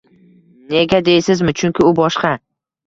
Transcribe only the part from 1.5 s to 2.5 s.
chunki u boshqa.